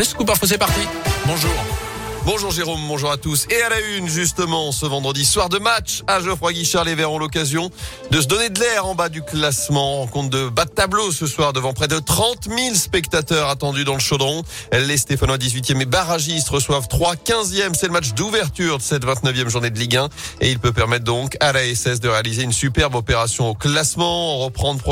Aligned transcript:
Les 0.00 0.06
scoops 0.06 0.30
info, 0.30 0.46
c'est 0.46 0.56
parti. 0.56 0.80
Bonjour. 1.26 1.89
Bonjour 2.26 2.50
Jérôme, 2.50 2.86
bonjour 2.86 3.10
à 3.10 3.16
tous. 3.16 3.46
Et 3.50 3.62
à 3.62 3.70
la 3.70 3.80
une, 3.80 4.06
justement, 4.06 4.72
ce 4.72 4.84
vendredi 4.84 5.24
soir 5.24 5.48
de 5.48 5.58
match 5.58 6.02
à 6.06 6.20
Geoffroy 6.20 6.52
Guichard, 6.52 6.84
les 6.84 6.94
Verts 6.94 7.10
ont 7.10 7.18
l'occasion 7.18 7.70
de 8.10 8.20
se 8.20 8.26
donner 8.26 8.50
de 8.50 8.60
l'air 8.60 8.84
en 8.84 8.94
bas 8.94 9.08
du 9.08 9.22
classement. 9.22 10.02
En 10.02 10.06
compte 10.06 10.28
de 10.28 10.50
bas 10.50 10.66
de 10.66 10.70
tableau 10.70 11.12
ce 11.12 11.26
soir 11.26 11.54
devant 11.54 11.72
près 11.72 11.88
de 11.88 11.98
30 11.98 12.44
000 12.44 12.74
spectateurs 12.74 13.48
attendus 13.48 13.84
dans 13.84 13.94
le 13.94 14.00
chaudron. 14.00 14.42
Les 14.70 14.98
Stéphanois 14.98 15.38
18e 15.38 15.80
et 15.80 15.86
barragistes 15.86 16.50
reçoivent 16.50 16.88
3 16.88 17.14
15e. 17.14 17.72
C'est 17.72 17.86
le 17.86 17.92
match 17.92 18.12
d'ouverture 18.12 18.76
de 18.76 18.82
cette 18.82 19.06
29e 19.06 19.48
journée 19.48 19.70
de 19.70 19.78
Ligue 19.78 19.96
1 19.96 20.08
et 20.42 20.50
il 20.50 20.58
peut 20.58 20.72
permettre 20.72 21.04
donc 21.04 21.38
à 21.40 21.54
la 21.54 21.62
SS 21.74 22.00
de 22.00 22.08
réaliser 22.10 22.42
une 22.42 22.52
superbe 22.52 22.96
opération 22.96 23.48
au 23.48 23.54
classement, 23.54 24.38
reprendre 24.38 24.82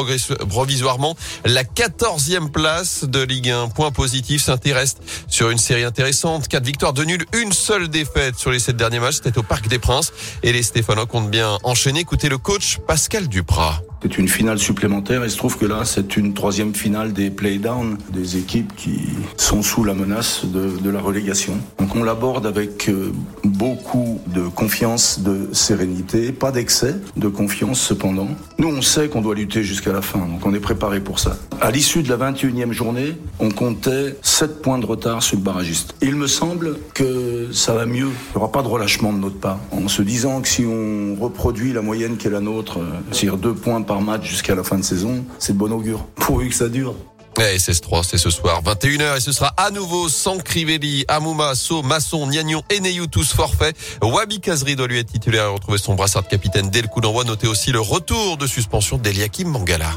provisoirement 0.49 1.15
la 1.45 1.63
14e 1.63 2.51
place 2.51 3.05
de 3.05 3.21
Ligue 3.21 3.51
1. 3.51 3.69
Point 3.69 3.91
positif, 3.91 4.43
s'intéresse 4.43 4.97
sur 5.29 5.51
une 5.51 5.59
série 5.59 5.85
intéressante. 5.85 6.49
4 6.49 6.65
victoires 6.65 6.95
de 6.95 7.04
nul 7.04 7.18
une 7.35 7.53
seule 7.53 7.89
défaite 7.89 8.36
sur 8.36 8.50
les 8.50 8.58
sept 8.58 8.77
derniers 8.77 9.00
matchs. 9.00 9.17
C'était 9.22 9.39
au 9.39 9.43
Parc 9.43 9.68
des 9.68 9.79
Princes. 9.79 10.13
Et 10.43 10.53
les 10.53 10.63
Stéphanois 10.63 11.07
comptent 11.07 11.31
bien 11.31 11.58
enchaîner. 11.63 12.00
Écoutez 12.00 12.29
le 12.29 12.39
coach 12.39 12.79
Pascal 12.86 13.29
Duprat. 13.29 13.82
C'est 14.02 14.16
une 14.16 14.29
finale 14.29 14.58
supplémentaire. 14.58 15.25
Il 15.25 15.30
se 15.30 15.36
trouve 15.36 15.58
que 15.58 15.66
là, 15.66 15.84
c'est 15.84 16.16
une 16.16 16.32
troisième 16.32 16.72
finale 16.72 17.12
des 17.12 17.30
play-down, 17.30 17.98
des 18.12 18.36
équipes 18.36 18.74
qui 18.76 19.00
sont 19.36 19.62
sous 19.62 19.82
la 19.82 19.93
menace 19.93 20.44
de, 20.44 20.79
de 20.80 20.90
la 20.90 21.00
relégation. 21.00 21.54
Donc 21.80 21.96
on 21.96 22.04
l'aborde 22.04 22.46
avec 22.46 22.88
euh, 22.88 23.12
beaucoup 23.44 24.21
de 24.29 24.43
confiance, 24.43 25.21
de 25.21 25.48
sérénité, 25.52 26.30
pas 26.30 26.52
d'excès, 26.52 26.94
de 27.16 27.29
confiance 27.29 27.80
cependant. 27.80 28.29
Nous, 28.58 28.68
on 28.68 28.82
sait 28.82 29.08
qu'on 29.08 29.21
doit 29.21 29.34
lutter 29.34 29.64
jusqu'à 29.64 29.93
la 29.93 30.02
fin, 30.02 30.21
donc 30.21 30.46
on 30.46 30.54
est 30.54 30.60
préparé 30.60 31.00
pour 31.00 31.18
ça. 31.18 31.36
À 31.60 31.72
l'issue 31.72 32.02
de 32.05 32.08
la 32.08 32.16
21e 32.30 32.70
journée, 32.70 33.16
on 33.41 33.50
comptait 33.50 34.16
7 34.22 34.62
points 34.62 34.78
de 34.78 34.86
retard 34.86 35.24
sur 35.24 35.36
le 35.36 35.42
barragiste. 35.42 35.96
Il 36.02 36.14
me 36.14 36.28
semble 36.28 36.78
que 36.94 37.48
ça 37.52 37.74
va 37.74 37.84
mieux. 37.84 38.06
Il 38.06 38.36
n'y 38.36 38.36
aura 38.36 38.52
pas 38.52 38.62
de 38.62 38.68
relâchement 38.68 39.12
de 39.12 39.18
notre 39.18 39.40
part. 39.40 39.58
En 39.72 39.88
se 39.88 40.02
disant 40.02 40.40
que 40.40 40.48
si 40.48 40.64
on 40.64 41.16
reproduit 41.20 41.72
la 41.72 41.83
moyenne 41.83 42.16
qui 42.16 42.28
est 42.28 42.30
la 42.30 42.40
nôtre, 42.40 42.78
euh, 42.78 43.00
c'est-à-dire 43.10 43.38
2 43.38 43.55
points 43.55 43.80
par 43.89 44.00
match 44.00 44.28
jusqu'à 44.28 44.55
la 44.55 44.62
fin 44.62 44.77
de 44.77 44.84
saison, 44.84 45.25
c'est 45.41 45.55
de 45.55 45.58
bon 45.58 45.72
augure. 45.72 46.05
Pourvu 46.14 46.50
que 46.50 46.55
ça 46.55 46.69
dure. 46.69 46.94
Et 47.39 47.56
SS3, 47.56 48.03
c'est 48.05 48.19
ce 48.19 48.30
soir, 48.30 48.62
21h, 48.64 49.17
et 49.17 49.20
ce 49.20 49.30
sera 49.30 49.55
à 49.56 49.70
nouveau 49.70 50.08
sans 50.08 50.39
Crivelli, 50.39 51.05
Amouma, 51.06 51.55
So, 51.55 51.83
Masson, 51.83 52.27
Niagnon 52.27 52.62
et 52.69 52.80
Neyou, 52.80 53.06
tous 53.06 53.33
forfaits. 53.33 53.77
Wabi 54.03 54.41
Kazri 54.41 54.75
doit 54.75 54.89
lui 54.89 54.98
être 54.98 55.12
titulaire 55.12 55.45
et 55.45 55.48
retrouver 55.53 55.78
son 55.78 55.95
brassard 55.95 56.25
de 56.25 56.28
capitaine 56.28 56.69
dès 56.69 56.83
le 56.83 56.89
coup 56.89 57.00
d'envoi. 57.00 57.22
Notez 57.22 57.47
aussi 57.47 57.70
le 57.70 57.80
retour 57.80 58.39
de 58.39 58.47
suspension 58.48 58.98
d'Eliakim 58.98 59.48
Mangala. 59.48 59.91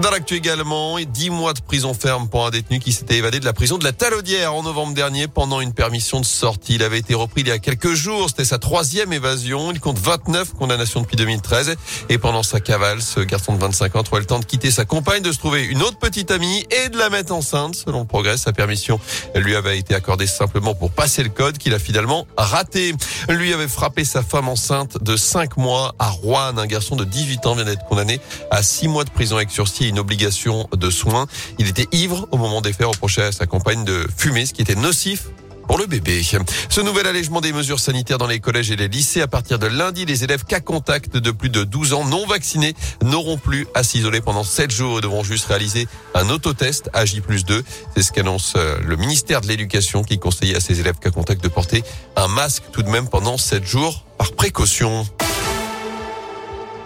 Dans 0.00 0.10
l'actu 0.10 0.34
également, 0.34 0.98
10 0.98 1.30
mois 1.30 1.52
de 1.52 1.60
prison 1.60 1.94
ferme 1.94 2.28
pour 2.28 2.44
un 2.44 2.50
détenu 2.50 2.80
qui 2.80 2.90
s'était 2.90 3.16
évadé 3.16 3.38
de 3.38 3.44
la 3.44 3.52
prison 3.52 3.78
de 3.78 3.84
la 3.84 3.92
Talaudière 3.92 4.52
en 4.52 4.64
novembre 4.64 4.92
dernier 4.92 5.28
pendant 5.28 5.60
une 5.60 5.72
permission 5.72 6.18
de 6.18 6.24
sortie. 6.24 6.74
Il 6.74 6.82
avait 6.82 6.98
été 6.98 7.14
repris 7.14 7.42
il 7.42 7.48
y 7.48 7.52
a 7.52 7.60
quelques 7.60 7.94
jours. 7.94 8.28
C'était 8.28 8.44
sa 8.44 8.58
troisième 8.58 9.12
évasion. 9.12 9.70
Il 9.70 9.78
compte 9.78 9.98
29 9.98 10.54
condamnations 10.54 11.00
depuis 11.00 11.16
2013. 11.16 11.76
Et 12.08 12.18
pendant 12.18 12.42
sa 12.42 12.58
cavale, 12.58 13.02
ce 13.02 13.20
garçon 13.20 13.54
de 13.54 13.60
25 13.60 13.94
ans 13.94 14.02
trouvait 14.02 14.20
le 14.20 14.26
temps 14.26 14.40
de 14.40 14.44
quitter 14.44 14.72
sa 14.72 14.84
compagne, 14.84 15.22
de 15.22 15.30
se 15.30 15.38
trouver 15.38 15.62
une 15.62 15.80
autre 15.80 15.98
petite 15.98 16.32
amie 16.32 16.66
et 16.72 16.88
de 16.88 16.98
la 16.98 17.08
mettre 17.08 17.32
enceinte. 17.32 17.76
Selon 17.76 18.00
le 18.00 18.06
progrès, 18.06 18.36
sa 18.36 18.52
permission 18.52 18.98
lui 19.36 19.54
avait 19.54 19.78
été 19.78 19.94
accordée 19.94 20.26
simplement 20.26 20.74
pour 20.74 20.90
passer 20.90 21.22
le 21.22 21.30
code 21.30 21.56
qu'il 21.56 21.72
a 21.72 21.78
finalement 21.78 22.26
raté. 22.36 22.94
Lui 23.28 23.52
avait 23.52 23.68
frappé 23.68 24.04
sa 24.04 24.22
femme 24.22 24.48
enceinte 24.48 25.02
de 25.02 25.16
5 25.16 25.56
mois 25.56 25.94
à 25.98 26.10
Rouen. 26.10 26.56
Un 26.58 26.66
garçon 26.66 26.96
de 26.96 27.04
18 27.04 27.46
ans 27.46 27.54
vient 27.54 27.64
d'être 27.64 27.86
condamné 27.86 28.20
à 28.50 28.62
6 28.62 28.88
mois 28.88 29.04
de 29.04 29.10
prison 29.10 29.36
avec 29.36 29.50
sursis 29.50 29.88
une 29.88 29.98
obligation 29.98 30.68
de 30.76 30.90
soins. 30.90 31.26
Il 31.58 31.68
était 31.68 31.88
ivre 31.92 32.28
au 32.32 32.36
moment 32.36 32.60
des 32.60 32.72
faits, 32.72 32.86
reproché 32.86 33.22
à 33.22 33.32
sa 33.32 33.46
compagne 33.46 33.84
de 33.84 34.06
fumer, 34.16 34.46
ce 34.46 34.52
qui 34.52 34.62
était 34.62 34.74
nocif 34.74 35.28
pour 35.66 35.78
le 35.78 35.86
bébé. 35.86 36.22
Ce 36.68 36.80
nouvel 36.80 37.06
allègement 37.06 37.40
des 37.40 37.52
mesures 37.52 37.80
sanitaires 37.80 38.18
dans 38.18 38.26
les 38.26 38.40
collèges 38.40 38.70
et 38.70 38.76
les 38.76 38.88
lycées 38.88 39.22
à 39.22 39.26
partir 39.26 39.58
de 39.58 39.66
lundi, 39.66 40.04
les 40.04 40.24
élèves 40.24 40.44
cas 40.44 40.60
contact 40.60 41.16
de 41.16 41.30
plus 41.30 41.48
de 41.48 41.64
12 41.64 41.92
ans 41.94 42.04
non 42.04 42.26
vaccinés 42.26 42.74
n'auront 43.02 43.38
plus 43.38 43.66
à 43.74 43.82
s'isoler 43.82 44.20
pendant 44.20 44.44
7 44.44 44.70
jours 44.70 44.98
et 44.98 45.00
devront 45.00 45.24
juste 45.24 45.46
réaliser 45.46 45.88
un 46.14 46.28
autotest 46.30 46.90
à 46.92 47.04
J 47.04 47.22
2. 47.46 47.64
C'est 47.94 48.02
ce 48.02 48.12
qu'annonce 48.12 48.54
euh, 48.56 48.78
le 48.84 48.96
ministère 48.96 49.40
de 49.40 49.46
l'Éducation 49.46 50.02
qui 50.04 50.18
conseillait 50.18 50.56
à 50.56 50.60
ses 50.60 50.80
élèves 50.80 50.98
cas 50.98 51.10
contact 51.10 51.42
de 51.42 51.48
porter 51.48 51.82
un 52.24 52.28
masque 52.28 52.62
tout 52.72 52.82
de 52.82 52.88
même 52.88 53.06
pendant 53.06 53.36
7 53.36 53.66
jours 53.66 54.02
par 54.16 54.32
précaution. 54.32 55.06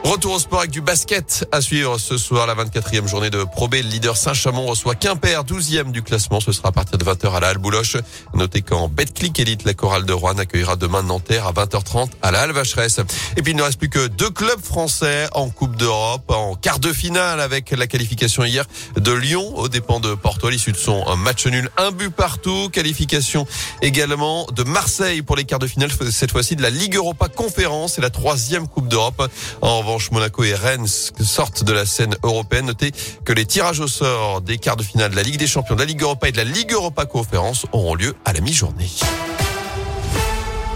Retour 0.04 0.32
au 0.32 0.38
sport 0.38 0.60
avec 0.60 0.70
du 0.70 0.80
basket 0.80 1.46
à 1.52 1.60
suivre 1.60 1.98
ce 1.98 2.16
soir, 2.16 2.46
la 2.46 2.54
24e 2.54 3.06
journée 3.06 3.30
de 3.30 3.44
Pro 3.44 3.68
B. 3.68 3.74
Le 3.74 3.80
leader 3.80 4.16
Saint-Chamond 4.16 4.64
reçoit 4.66 4.94
Quimper, 4.94 5.44
12e 5.44 5.90
du 5.90 6.02
classement. 6.02 6.40
Ce 6.40 6.52
sera 6.52 6.68
à 6.68 6.72
partir 6.72 6.96
de 6.96 7.04
20h 7.04 7.34
à 7.34 7.40
la 7.40 7.48
Halle 7.48 7.58
Bouloche. 7.58 7.96
Notez 8.32 8.62
qu'en 8.62 8.88
Betclic 8.88 9.38
Elite, 9.38 9.64
la 9.64 9.74
chorale 9.74 10.06
de 10.06 10.12
Rouen 10.12 10.38
accueillera 10.38 10.76
demain 10.76 11.02
Nanterre 11.02 11.46
à 11.46 11.52
20h30 11.52 12.10
à 12.22 12.30
la 12.30 12.40
Halle 12.40 12.52
Vacheresse. 12.52 13.00
Et 13.36 13.42
puis 13.42 13.52
il 13.52 13.56
ne 13.56 13.62
reste 13.62 13.78
plus 13.78 13.90
que 13.90 14.06
deux 14.06 14.30
clubs 14.30 14.62
français 14.62 15.28
en 15.32 15.50
Coupe 15.50 15.76
d'Europe, 15.76 16.30
en 16.30 16.54
quart 16.54 16.78
de 16.78 16.92
finale 16.92 17.40
avec 17.40 17.72
la 17.72 17.86
qualification 17.86 18.44
hier 18.44 18.64
de 18.96 19.12
Lyon 19.12 19.58
aux 19.58 19.68
dépens 19.68 20.00
de 20.00 20.14
Porto 20.14 20.46
à 20.46 20.50
l'issue 20.50 20.72
de 20.72 20.78
son 20.78 21.04
match 21.16 21.46
nul. 21.46 21.70
Un 21.76 21.90
but 21.90 22.10
partout. 22.10 22.70
Qualification 22.72 23.46
également 23.82 24.46
de 24.52 24.62
Marseille 24.62 25.22
pour 25.22 25.36
les 25.36 25.44
quarts 25.44 25.58
de 25.58 25.66
finale, 25.66 25.90
cette 26.10 26.30
fois-ci 26.30 26.56
de 26.56 26.62
la 26.62 26.70
Ligue 26.70 26.94
Europa 26.94 27.28
Conférence. 27.28 27.94
C'est 27.94 28.02
la 28.02 28.10
troisième 28.10 28.68
Coupe 28.68 28.88
d'Europe. 28.88 29.28
En 29.60 29.82
Monaco 30.12 30.44
et 30.44 30.54
Rennes 30.54 30.86
sortent 30.86 31.64
de 31.64 31.72
la 31.72 31.86
scène 31.86 32.14
européenne. 32.22 32.66
Notez 32.66 32.92
que 33.24 33.32
les 33.32 33.46
tirages 33.46 33.80
au 33.80 33.88
sort 33.88 34.42
des 34.42 34.58
quarts 34.58 34.76
de 34.76 34.82
finale 34.82 35.12
de 35.12 35.16
la 35.16 35.22
Ligue 35.22 35.38
des 35.38 35.46
Champions, 35.46 35.76
de 35.76 35.80
la 35.80 35.86
Ligue 35.86 36.02
Europa 36.02 36.28
et 36.28 36.32
de 36.32 36.36
la 36.36 36.44
Ligue 36.44 36.72
Europa 36.72 37.06
Conférence 37.06 37.64
auront 37.72 37.94
lieu 37.94 38.14
à 38.24 38.32
la 38.34 38.40
mi-journée. 38.40 38.90